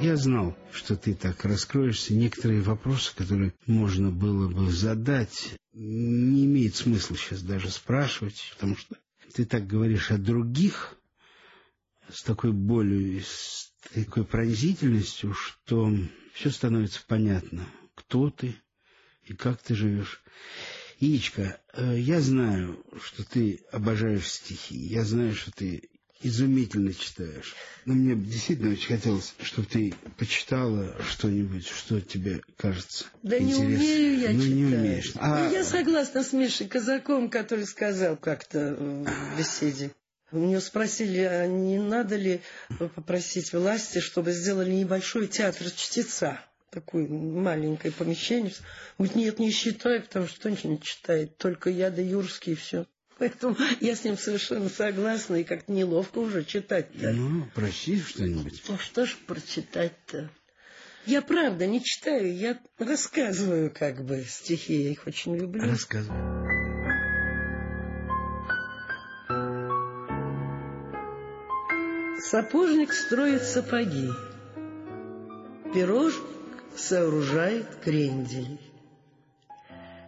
Я 0.00 0.16
знал, 0.16 0.56
что 0.72 0.96
ты 0.96 1.14
так 1.14 1.44
раскроешься. 1.44 2.14
Некоторые 2.14 2.62
вопросы, 2.62 3.14
которые 3.14 3.52
можно 3.66 4.10
было 4.10 4.48
бы 4.48 4.70
задать, 4.70 5.58
не 5.74 6.46
имеет 6.46 6.74
смысла 6.74 7.18
сейчас 7.18 7.42
даже 7.42 7.68
спрашивать, 7.70 8.42
потому 8.54 8.78
что 8.78 8.96
ты 9.34 9.44
так 9.44 9.66
говоришь 9.66 10.10
о 10.10 10.16
других 10.16 10.96
с 12.10 12.22
такой 12.22 12.52
болью 12.52 13.18
и 13.18 13.20
с 13.20 13.74
такой 13.92 14.24
пронзительностью, 14.24 15.34
что 15.34 15.94
все 16.32 16.48
становится 16.48 17.02
понятно, 17.06 17.66
кто 17.94 18.30
ты 18.30 18.56
и 19.24 19.34
как 19.34 19.60
ты 19.60 19.74
живешь. 19.74 20.22
Яичко, 21.00 21.58
э, 21.72 21.98
я 21.98 22.20
знаю, 22.20 22.82
что 23.02 23.24
ты 23.28 23.60
обожаешь 23.72 24.28
стихи, 24.30 24.76
я 24.76 25.04
знаю, 25.04 25.34
что 25.34 25.50
ты 25.52 25.88
изумительно 26.22 26.94
читаешь. 26.94 27.54
Но 27.84 27.94
мне 27.94 28.14
действительно 28.14 28.72
очень 28.72 28.86
хотелось, 28.96 29.34
чтобы 29.42 29.68
ты 29.68 29.94
почитала 30.16 30.96
что-нибудь, 31.10 31.66
что 31.66 32.00
тебе 32.00 32.40
кажется 32.56 33.04
Да 33.22 33.38
не 33.38 33.50
интересным. 33.52 33.76
умею 33.76 34.18
я 34.20 34.28
Ну, 34.30 34.40
читать. 34.40 34.54
не 34.54 34.64
умеешь. 34.64 35.12
А- 35.16 35.38
Ну, 35.44 35.52
Я 35.52 35.64
согласна 35.64 36.22
с 36.24 36.32
Мишей 36.32 36.66
Казаком, 36.68 37.28
который 37.28 37.66
сказал 37.66 38.16
как-то 38.16 38.58
э, 38.78 39.04
в 39.04 39.38
беседе. 39.38 39.90
У 40.32 40.38
него 40.38 40.60
спросили, 40.60 41.18
а 41.18 41.46
не 41.46 41.78
надо 41.78 42.16
ли 42.16 42.40
попросить 42.78 43.52
власти, 43.52 43.98
чтобы 44.00 44.32
сделали 44.32 44.72
небольшой 44.72 45.28
театр 45.28 45.70
чтеца, 45.70 46.40
такое 46.74 47.06
маленькое 47.08 47.92
помещение. 47.92 48.52
Он 48.98 49.06
говорит, 49.06 49.16
нет, 49.16 49.38
не 49.38 49.50
считаю, 49.50 50.02
потому 50.02 50.26
что 50.26 50.50
ничего 50.50 50.72
не 50.72 50.80
читает, 50.80 51.38
только 51.38 51.70
я 51.70 51.90
да 51.90 52.02
Юрский 52.02 52.52
и 52.52 52.56
все. 52.56 52.86
Поэтому 53.18 53.56
я 53.80 53.94
с 53.94 54.02
ним 54.04 54.18
совершенно 54.18 54.68
согласна, 54.68 55.36
и 55.36 55.44
как-то 55.44 55.70
неловко 55.72 56.18
уже 56.18 56.44
читать-то. 56.44 57.12
Ну, 57.12 57.46
проси 57.54 58.00
что-нибудь. 58.00 58.62
Ну 58.68 58.78
что 58.78 59.06
ж 59.06 59.16
прочитать-то? 59.26 60.30
Я 61.06 61.22
правда 61.22 61.66
не 61.66 61.82
читаю, 61.82 62.34
я 62.34 62.58
рассказываю 62.78 63.70
как 63.70 64.04
бы 64.04 64.24
стихи, 64.26 64.82
я 64.82 64.90
их 64.90 65.06
очень 65.06 65.36
люблю. 65.36 65.62
Рассказывай. 65.62 66.18
Сапожник 72.20 72.92
строит 72.92 73.42
сапоги, 73.42 74.08
пирожник 75.74 76.24
сооружает 76.76 77.66
крендель. 77.82 78.58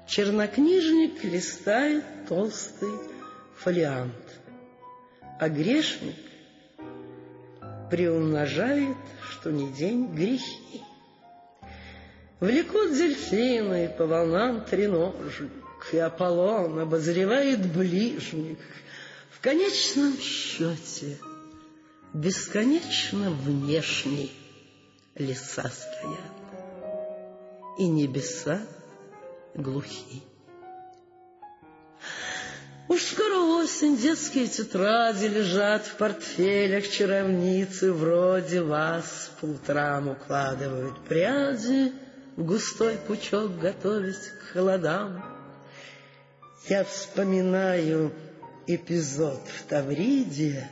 Чернокнижник 0.06 1.24
листает 1.24 2.04
толстый 2.28 2.92
фолиант, 3.56 4.14
а 5.40 5.48
грешник 5.48 6.16
приумножает, 7.90 8.96
что 9.30 9.50
не 9.50 9.72
день 9.72 10.14
грехи. 10.14 10.82
Влекут 12.38 12.92
дельфины 12.92 13.88
по 13.88 14.06
волнам 14.06 14.64
треножник, 14.64 15.52
и 15.92 15.98
Аполлон 15.98 16.78
обозревает 16.78 17.64
ближник. 17.72 18.58
В 19.30 19.40
конечном 19.40 20.16
счете 20.18 21.18
бесконечно 22.12 23.30
внешней 23.30 24.32
леса 25.14 25.68
стоят, 25.68 26.45
и 27.78 27.86
небеса 27.86 28.60
глухи. 29.54 30.22
Уж 32.88 33.02
скоро 33.02 33.62
осень, 33.62 33.96
детские 33.96 34.46
тетради 34.46 35.26
лежат 35.26 35.84
в 35.86 35.96
портфелях, 35.96 36.88
чаровницы 36.88 37.92
вроде 37.92 38.62
вас 38.62 39.32
по 39.40 39.46
утрам 39.46 40.08
укладывают 40.08 41.04
пряди 41.04 41.92
в 42.36 42.44
густой 42.44 42.96
пучок, 42.96 43.58
готовясь 43.58 44.28
к 44.28 44.52
холодам. 44.52 45.24
Я 46.68 46.84
вспоминаю 46.84 48.12
эпизод 48.68 49.42
в 49.48 49.68
Тавриде, 49.68 50.68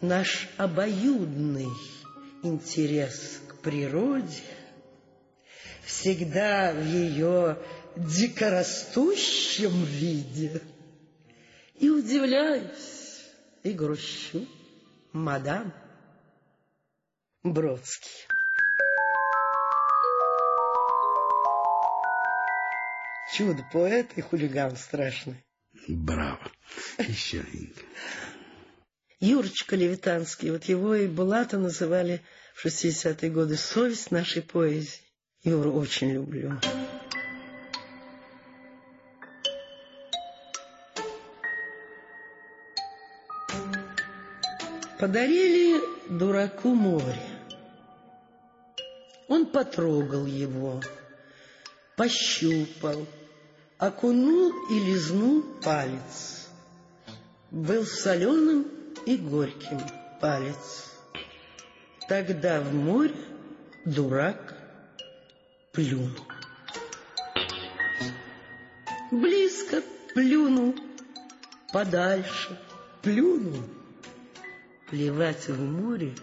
наш 0.00 0.48
обоюдный 0.56 1.68
интерес 2.42 3.40
к 3.48 3.56
природе, 3.56 4.42
всегда 5.88 6.72
в 6.72 6.84
ее 6.84 7.58
дикорастущем 7.96 9.84
виде, 9.84 10.60
и 11.74 11.88
удивляюсь, 11.88 13.24
и 13.62 13.72
грущу, 13.72 14.46
мадам 15.12 15.72
Бродский. 17.42 18.26
Чудо 23.34 23.64
поэт 23.72 24.12
и 24.16 24.20
хулиган 24.20 24.76
страшный. 24.76 25.42
Браво. 25.86 26.52
Еще 26.98 27.44
Юрочка 29.20 29.74
Левитанский, 29.74 30.50
вот 30.50 30.64
его 30.64 30.94
и 30.94 31.06
Булата 31.06 31.56
называли 31.58 32.20
в 32.54 32.66
60-е 32.66 33.30
годы 33.30 33.56
совесть 33.56 34.10
нашей 34.10 34.42
поэзии. 34.42 35.07
Юру 35.44 35.72
очень 35.72 36.10
люблю. 36.10 36.58
Подарили 44.98 45.80
дураку 46.10 46.74
море. 46.74 47.22
Он 49.28 49.46
потрогал 49.46 50.26
его, 50.26 50.80
пощупал, 51.96 53.06
окунул 53.78 54.52
и 54.72 54.80
лизнул 54.80 55.44
палец. 55.62 56.48
Был 57.52 57.84
соленым 57.84 58.66
и 59.06 59.16
горьким 59.16 59.80
палец. 60.20 60.92
Тогда 62.08 62.60
в 62.60 62.74
море 62.74 63.14
дурак 63.84 64.57
плюнул. 65.78 66.10
Близко 69.12 69.80
плюнул, 70.12 70.74
подальше 71.72 72.58
плюнул. 73.00 73.62
Плевать 74.90 75.46
в 75.46 75.60
море 75.60 76.16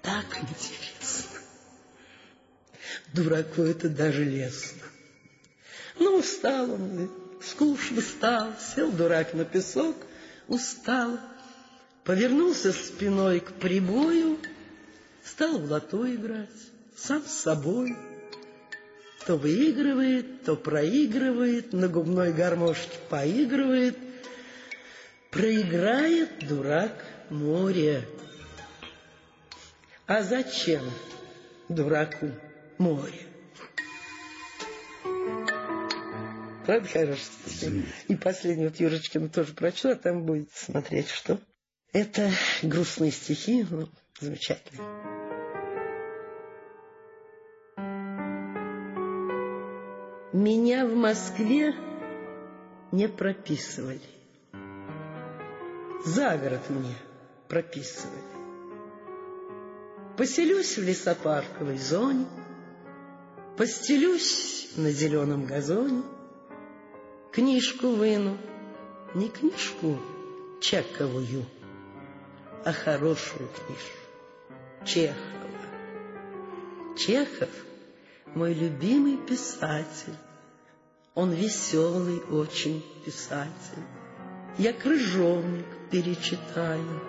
так 0.00 0.24
интересно. 0.40 1.38
Дураку 3.12 3.60
это 3.60 3.90
даже 3.90 4.24
лестно. 4.24 4.82
Ну, 5.98 6.20
устал 6.20 6.70
он, 6.70 7.10
скучно 7.42 8.00
стал, 8.00 8.54
сел 8.58 8.90
дурак 8.90 9.34
на 9.34 9.44
песок, 9.44 9.96
устал, 10.48 11.20
повернулся 12.04 12.72
спиной 12.72 13.40
к 13.40 13.52
прибою, 13.52 14.38
стал 15.22 15.58
в 15.58 15.70
лото 15.70 16.10
играть, 16.14 16.48
сам 16.96 17.22
с 17.26 17.32
собой. 17.32 17.94
То 19.26 19.36
выигрывает, 19.36 20.44
то 20.44 20.54
проигрывает, 20.54 21.72
на 21.72 21.88
губной 21.88 22.32
гармошке 22.32 22.98
поигрывает. 23.08 23.96
Проиграет 25.30 26.46
дурак 26.46 27.04
море. 27.30 28.06
А 30.06 30.22
зачем 30.22 30.82
дураку 31.68 32.30
море? 32.76 33.22
Правда 36.66 36.88
хорошая 36.88 37.82
И 38.08 38.16
последний 38.16 38.66
вот 38.66 38.76
Юрочкину 38.76 39.28
тоже 39.28 39.52
прочла, 39.54 39.94
там 39.94 40.24
будет 40.24 40.50
смотреть, 40.52 41.08
что. 41.08 41.38
Это 41.92 42.30
грустные 42.62 43.12
стихи, 43.12 43.66
ну, 43.68 43.88
замечательно. 44.20 45.23
Меня 50.44 50.84
в 50.84 50.94
Москве 50.94 51.74
не 52.92 53.08
прописывали. 53.08 54.02
За 56.04 56.36
город 56.36 56.68
мне 56.68 56.94
прописывали. 57.48 58.20
Поселюсь 60.18 60.76
в 60.76 60.82
лесопарковой 60.82 61.78
зоне, 61.78 62.26
Постелюсь 63.56 64.68
на 64.76 64.90
зеленом 64.90 65.46
газоне, 65.46 66.02
Книжку 67.32 67.88
выну, 67.88 68.36
не 69.14 69.30
книжку 69.30 69.98
чековую, 70.60 71.46
а 72.66 72.72
хорошую 72.74 73.48
книжку 73.48 74.84
Чехова. 74.84 75.16
Чехов— 76.98 77.48
мой 78.34 78.52
любимый 78.52 79.16
писатель, 79.16 80.12
он 81.14 81.32
веселый 81.32 82.20
очень 82.30 82.84
писатель. 83.04 83.82
Я 84.58 84.72
крыжовник 84.72 85.66
перечитаю, 85.90 87.00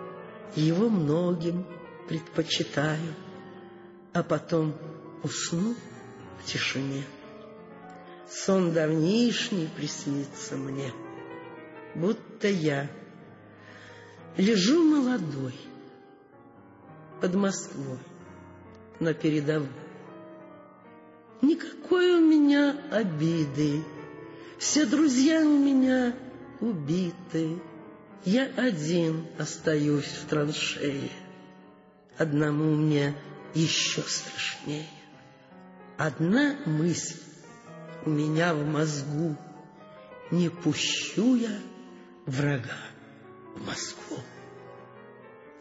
его 0.56 0.90
многим 0.90 1.66
предпочитаю, 2.08 3.16
а 4.14 4.24
потом 4.24 4.76
усну 5.24 5.76
в 6.40 6.46
тишине. 6.46 7.04
Сон 8.30 8.74
давнишний 8.74 9.68
приснится 9.76 10.56
мне, 10.56 10.92
будто 11.94 12.48
я 12.48 12.90
лежу 14.38 14.84
молодой 14.84 15.56
под 17.22 17.36
Москвой 17.36 18.00
на 19.00 19.14
передовой. 19.14 19.70
Никакой 21.42 22.16
у 22.16 22.28
меня 22.28 22.76
обиды, 22.92 23.84
все 24.58 24.86
друзья 24.86 25.42
у 25.42 25.58
меня 25.58 26.16
убиты. 26.60 27.60
Я 28.24 28.46
один 28.58 29.28
остаюсь 29.38 30.06
в 30.06 30.28
траншее, 30.28 31.12
одному 32.18 32.76
мне 32.76 33.16
еще 33.54 34.02
страшнее. 34.02 34.88
Одна 35.98 36.58
мысль 36.66 37.20
у 38.06 38.10
меня 38.10 38.54
в 38.54 38.66
мозгу. 38.66 39.38
Не 40.32 40.50
пущу 40.50 41.36
я 41.36 41.60
врага 42.26 42.78
в 43.56 43.66
Москву. 43.66 44.18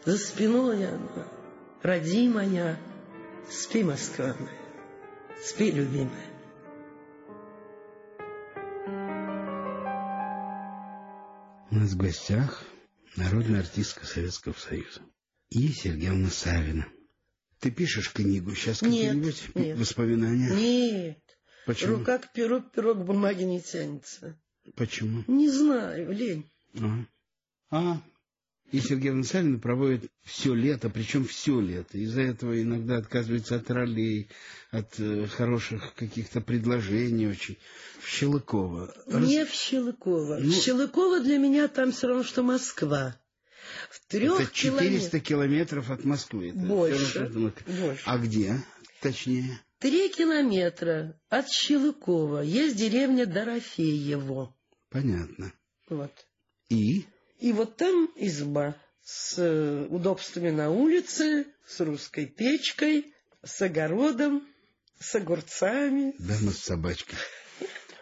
За 0.05 0.17
спиной 0.17 0.87
она, 0.87 1.27
родимая, 1.83 2.79
спи, 3.49 3.83
Москва 3.83 4.35
моя, 4.39 5.41
спи, 5.43 5.71
любимая. 5.71 6.34
У 11.75 11.77
нас 11.77 11.91
в 11.91 11.97
гостях 11.97 12.63
народная 13.17 13.59
артистка 13.59 14.05
Советского 14.05 14.53
Союза 14.53 15.01
и 15.49 15.67
Сергеевна 15.67 16.29
Савина. 16.29 16.87
Ты 17.59 17.69
пишешь 17.69 18.13
книгу 18.13 18.55
сейчас 18.55 18.79
какие-нибудь 18.79 19.49
воспоминания? 19.77 20.55
Нет. 20.55 21.19
Почему? 21.65 21.97
Рука 21.97 22.19
к 22.19 22.31
перу, 22.31 22.61
перо 22.61 22.95
к 22.95 23.03
бумаге 23.03 23.43
не 23.43 23.61
тянется. 23.61 24.39
Почему? 24.77 25.25
Не 25.27 25.49
знаю, 25.49 26.13
лень. 26.13 26.49
А, 26.79 27.05
а. 27.71 28.01
И 28.71 28.79
Сергей 28.79 29.23
Савина 29.23 29.59
проводит 29.59 30.11
все 30.23 30.53
лето, 30.53 30.89
причем 30.89 31.25
все 31.25 31.59
лето. 31.59 31.97
Из-за 31.97 32.21
этого 32.21 32.61
иногда 32.61 32.97
отказывается 32.97 33.55
от 33.55 33.69
ролей, 33.69 34.29
от 34.71 34.99
э, 34.99 35.27
хороших 35.27 35.93
каких-то 35.93 36.41
предложений 36.41 37.27
очень. 37.27 37.57
В 38.01 38.07
Щелыково. 38.07 38.93
Не 39.07 39.41
Раз... 39.41 39.49
в 39.49 39.53
Щелыково. 39.53 40.39
Ну... 40.39 40.51
В 40.51 40.53
Щелыково 40.53 41.19
для 41.21 41.37
меня 41.37 41.67
там 41.67 41.91
все 41.91 42.07
равно, 42.07 42.23
что 42.23 42.43
Москва. 42.43 43.19
В 43.89 44.05
трех 44.07 44.41
это 44.41 44.51
400 44.51 45.19
километров, 45.19 45.23
километров 45.23 45.91
от 45.91 46.03
Москвы. 46.05 46.49
Это 46.49 46.59
больше, 46.59 47.29
больше. 47.29 48.03
А 48.05 48.17
где, 48.17 48.63
точнее? 49.01 49.59
Три 49.79 50.09
километра 50.09 51.19
от 51.29 51.47
Щелыкова 51.49 52.41
есть 52.41 52.75
деревня 52.75 53.25
Дорофеево. 53.25 54.55
Понятно. 54.89 55.53
Вот. 55.89 56.11
И? 56.69 57.05
И 57.39 57.51
вот 57.51 57.77
там 57.77 58.09
изба 58.15 58.75
с 59.03 59.35
э, 59.37 59.87
удобствами 59.89 60.49
на 60.49 60.69
улице, 60.69 61.45
с 61.67 61.79
русской 61.81 62.25
печкой, 62.25 63.13
с 63.43 63.61
огородом, 63.61 64.43
с 64.99 65.15
огурцами. 65.15 66.15
Дама 66.17 66.51
с 66.51 66.59
собачкой. 66.59 67.17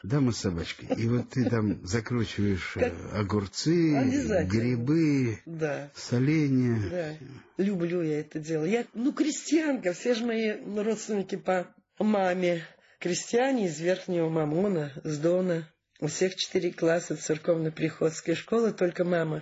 Дама 0.04 0.32
с 0.32 0.40
собачкой. 0.40 0.90
И 0.98 1.08
вот 1.08 1.30
ты 1.30 1.50
там 1.50 1.86
закручиваешь 1.86 2.74
как... 2.76 2.94
Э, 2.94 3.20
огурцы, 3.20 4.46
грибы, 4.46 5.40
да. 5.46 5.92
соленья. 5.96 6.90
Да. 6.90 7.64
Люблю 7.64 8.02
я 8.02 8.20
это 8.20 8.40
дело. 8.40 8.66
Я, 8.66 8.86
ну, 8.94 9.14
крестьянка, 9.14 9.94
все 9.94 10.14
же 10.14 10.26
мои 10.26 10.52
родственники 10.76 11.36
по 11.36 11.74
маме 12.00 12.64
крестьяне 13.00 13.68
из 13.68 13.80
Верхнего 13.82 14.30
Мамона, 14.30 14.94
с 15.04 15.18
Дона. 15.18 15.68
У 16.04 16.08
всех 16.08 16.36
четыре 16.36 16.74
класса 16.74 17.16
церковно-приходской 17.16 18.36
школы, 18.36 18.74
только 18.74 19.06
мама 19.06 19.42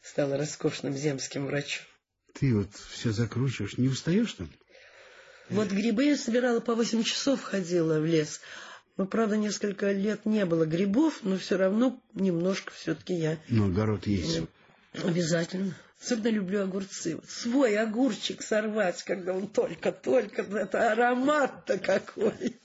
стала 0.00 0.38
роскошным 0.38 0.94
земским 0.94 1.44
врачом. 1.44 1.84
Ты 2.32 2.56
вот 2.56 2.70
все 2.74 3.12
закручиваешь, 3.12 3.76
не 3.76 3.88
устаешь 3.88 4.32
там? 4.32 4.48
Вот 5.50 5.68
грибы 5.68 6.04
я 6.04 6.16
собирала 6.16 6.60
по 6.60 6.74
восемь 6.74 7.02
часов, 7.02 7.42
ходила 7.42 8.00
в 8.00 8.06
лес. 8.06 8.40
Но, 8.96 9.04
правда, 9.04 9.36
несколько 9.36 9.92
лет 9.92 10.24
не 10.24 10.46
было 10.46 10.64
грибов, 10.64 11.18
но 11.24 11.36
все 11.36 11.58
равно 11.58 12.02
немножко 12.14 12.72
все-таки 12.72 13.12
я... 13.12 13.38
Но 13.50 13.66
огород 13.66 14.06
есть. 14.06 14.40
Обязательно. 14.94 15.76
Особенно 16.00 16.32
люблю 16.32 16.62
огурцы. 16.62 17.16
Вот 17.16 17.28
свой 17.28 17.76
огурчик 17.76 18.40
сорвать, 18.40 19.02
когда 19.02 19.34
он 19.34 19.46
только-только, 19.46 20.40
это 20.40 20.90
аромат-то 20.90 21.76
какой. 21.76 22.56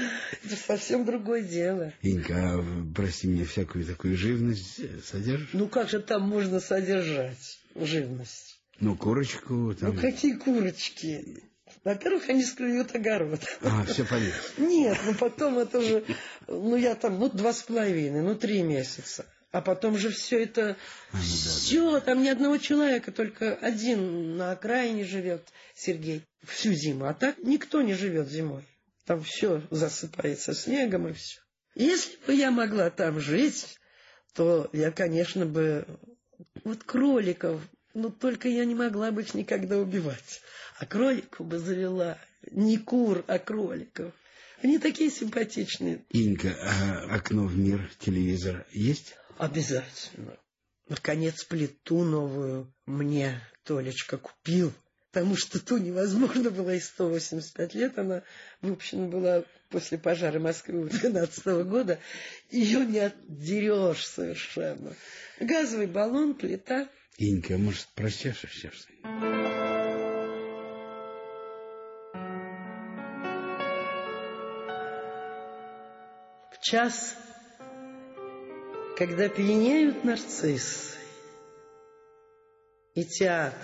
Это 0.44 0.56
совсем 0.56 1.04
другое 1.04 1.42
дело. 1.42 1.92
Инка, 2.02 2.34
а, 2.34 2.64
прости 2.94 3.26
меня, 3.26 3.44
всякую 3.44 3.84
такую 3.84 4.16
живность 4.16 4.80
содержишь? 5.04 5.50
Ну 5.52 5.68
как 5.68 5.88
же 5.88 6.00
там 6.00 6.22
можно 6.22 6.60
содержать 6.60 7.60
живность? 7.74 8.60
Ну, 8.80 8.96
курочку 8.96 9.74
там... 9.74 9.94
Ну 9.94 10.00
какие 10.00 10.34
курочки? 10.34 11.42
Во-первых, 11.84 12.28
они 12.28 12.44
склюют 12.44 12.94
огород. 12.94 13.40
А, 13.62 13.84
все 13.84 14.04
понятно. 14.04 14.40
Нет, 14.58 14.98
ну 15.04 15.14
потом 15.14 15.58
это 15.58 15.80
же... 15.80 16.04
Ну 16.46 16.76
я 16.76 16.94
там, 16.94 17.18
ну 17.18 17.28
два 17.28 17.52
с 17.52 17.62
половиной, 17.62 18.22
ну 18.22 18.34
три 18.34 18.62
месяца. 18.62 19.26
А 19.50 19.60
потом 19.60 19.98
же 19.98 20.10
все 20.10 20.42
это... 20.44 20.76
А, 21.12 21.16
ну, 21.16 21.22
все, 21.22 21.90
да, 21.90 22.00
да. 22.00 22.00
там 22.00 22.22
ни 22.22 22.28
одного 22.28 22.56
человека, 22.58 23.12
только 23.12 23.54
один 23.54 24.36
на 24.36 24.52
окраине 24.52 25.04
живет, 25.04 25.48
Сергей, 25.74 26.24
всю 26.42 26.72
зиму. 26.72 27.04
А 27.06 27.14
так 27.14 27.36
никто 27.38 27.82
не 27.82 27.94
живет 27.94 28.28
зимой. 28.30 28.64
Там 29.04 29.22
все 29.22 29.62
засыпается 29.70 30.54
снегом 30.54 31.08
и 31.08 31.12
все. 31.12 31.40
Если 31.74 32.16
бы 32.26 32.34
я 32.34 32.50
могла 32.50 32.90
там 32.90 33.20
жить, 33.20 33.78
то 34.34 34.68
я, 34.72 34.90
конечно, 34.90 35.46
бы... 35.46 35.86
Вот 36.64 36.82
кроликов, 36.84 37.60
ну 37.94 38.10
только 38.10 38.48
я 38.48 38.64
не 38.64 38.74
могла 38.74 39.10
бы 39.10 39.22
их 39.22 39.34
никогда 39.34 39.78
убивать. 39.78 40.40
А 40.78 40.86
кроликов 40.86 41.46
бы 41.46 41.58
завела. 41.58 42.18
Не 42.50 42.78
кур, 42.78 43.24
а 43.28 43.38
кроликов. 43.38 44.12
Они 44.62 44.78
такие 44.78 45.10
симпатичные. 45.10 46.04
Инка, 46.10 46.56
а 46.60 47.14
окно 47.14 47.46
в 47.46 47.56
мир, 47.56 47.90
телевизор 47.98 48.66
есть? 48.70 49.14
Обязательно. 49.38 50.38
Наконец, 50.88 51.44
плиту 51.44 52.04
новую 52.04 52.72
мне 52.86 53.40
Толечка 53.64 54.18
купил, 54.18 54.72
потому 55.12 55.36
что 55.36 55.62
ту 55.62 55.76
невозможно 55.76 56.50
было 56.50 56.74
и 56.74 56.80
185 56.80 57.74
лет. 57.74 57.98
Она 57.98 58.22
выпущена 58.62 59.06
была 59.08 59.44
после 59.68 59.98
пожара 59.98 60.40
Москвы 60.40 60.88
12 60.88 61.44
года. 61.66 61.98
Ее 62.50 62.86
не 62.86 62.98
отдерешь 62.98 64.06
совершенно. 64.06 64.94
Газовый 65.38 65.86
баллон, 65.86 66.34
плита. 66.34 66.88
Инка, 67.18 67.58
может, 67.58 67.86
прочешешь 67.94 68.54
сейчас? 68.54 68.86
В 76.50 76.60
час 76.62 77.16
когда 78.96 79.28
пьянеют 79.28 80.04
нарциссы, 80.04 80.96
и 82.94 83.04
театр 83.04 83.58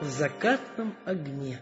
в 0.00 0.08
закатном 0.08 0.96
огне. 1.04 1.60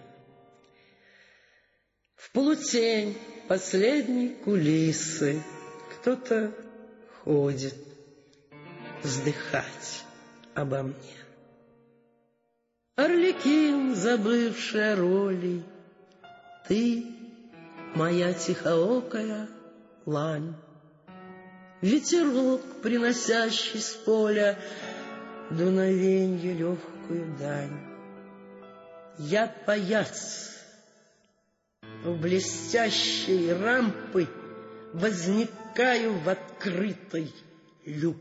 В 2.14 2.30
полутень 2.32 3.16
последней 3.48 4.34
кулисы 4.44 5.42
кто-то 5.90 6.52
ходит 7.22 7.74
вздыхать 9.02 10.04
обо 10.54 10.82
мне. 10.82 11.16
Орликин, 12.96 13.94
забывшая 13.94 14.96
роли, 14.96 15.62
ты 16.66 17.06
моя 17.94 18.32
тихоокая 18.34 19.48
лань. 20.04 20.54
Ветерок, 21.80 22.60
приносящий 22.82 23.80
с 23.80 23.92
поля 23.94 24.58
Дуновенье 25.50 26.52
легкую 26.52 27.36
дань. 27.38 27.87
Я 29.18 29.48
паяц, 29.66 30.50
в 32.04 32.16
блестящей 32.20 33.52
рампы 33.52 34.28
Возникаю 34.92 36.18
в 36.18 36.28
открытый 36.28 37.34
люк. 37.84 38.16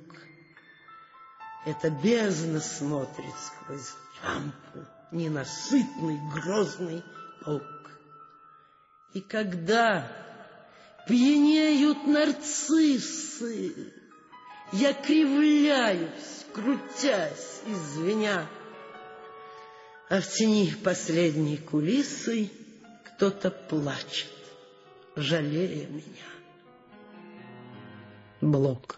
Это 1.65 1.89
бездна 1.89 2.59
смотрит 2.59 3.33
сквозь 3.45 3.93
лампу, 4.21 4.85
Ненасытный, 5.11 6.19
грозный 6.33 7.03
паук. 7.41 7.63
И 9.13 9.21
когда 9.21 10.05
Пьянеют 11.07 12.05
нарциссы. 12.05 13.93
Я 14.73 14.93
кривляюсь, 14.93 16.45
крутясь 16.53 17.61
и 17.65 17.73
звеня. 17.73 18.45
А 20.09 20.21
в 20.21 20.27
тени 20.29 20.73
последней 20.85 21.57
кулисы 21.57 22.49
кто-то 23.03 23.51
плачет, 23.51 24.31
жалея 25.17 25.85
меня. 25.87 26.27
Блок. 28.39 28.95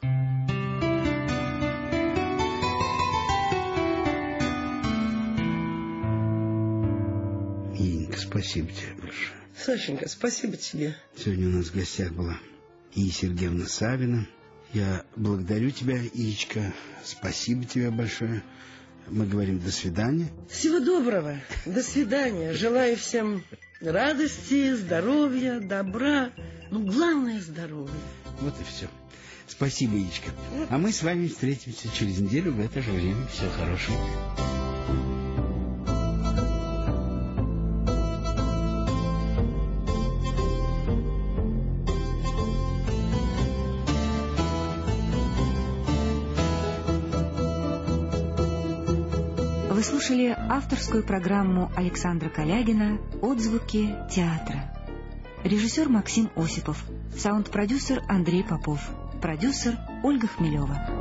Инга, 7.79 8.15
спасибо 8.15 8.69
тебе 8.71 8.93
большое. 9.01 9.39
Сашенька, 9.57 10.07
спасибо 10.07 10.57
тебе. 10.57 10.95
Сегодня 11.17 11.47
у 11.47 11.51
нас 11.53 11.65
в 11.69 11.75
гостях 11.75 12.11
была 12.11 12.39
И. 12.93 13.09
Сергеевна 13.09 13.65
Савина. 13.65 14.27
Я 14.73 15.03
благодарю 15.15 15.71
тебя, 15.71 15.97
Ичка. 16.13 16.71
Спасибо 17.03 17.65
тебе 17.65 17.89
большое. 17.89 18.43
Мы 19.09 19.25
говорим 19.25 19.59
до 19.59 19.71
свидания. 19.71 20.29
Всего 20.49 20.79
доброго. 20.79 21.39
До 21.65 21.81
свидания. 21.81 22.53
Желаю 22.53 22.95
всем 22.97 23.43
радости, 23.81 24.75
здоровья, 24.75 25.59
добра. 25.59 26.31
Ну, 26.69 26.85
главное 26.85 27.39
здоровье. 27.39 27.93
Вот 28.41 28.53
и 28.59 28.63
все. 28.63 28.87
Спасибо, 29.47 29.97
Ичка. 29.97 30.29
А 30.69 30.77
мы 30.77 30.91
с 30.91 31.01
вами 31.01 31.27
встретимся 31.27 31.89
через 31.93 32.19
неделю 32.19 32.53
в 32.53 32.59
это 32.59 32.81
же 32.81 32.91
время. 32.91 33.25
Всего 33.27 33.49
хорошего. 33.51 33.97
Авторскую 50.49 51.03
программу 51.03 51.71
Александра 51.75 52.27
Калягина 52.29 52.97
«Отзвуки 53.21 53.95
театра». 54.09 54.73
Режиссер 55.43 55.87
Максим 55.89 56.31
Осипов, 56.35 56.83
саунд-продюсер 57.15 58.01
Андрей 58.09 58.43
Попов, 58.43 58.81
продюсер 59.21 59.77
Ольга 60.03 60.27
Хмелева. 60.27 60.98